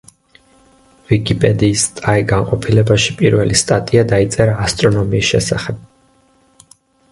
ვიკიპედიის 1.09 1.83
ტაი 1.99 2.23
განყოფილებაში 2.31 3.15
პირველი 3.21 3.59
სტატია 3.63 4.07
დაიწერა 4.15 4.59
ასტრონომიის 4.67 5.31
შესახებ. 5.37 5.89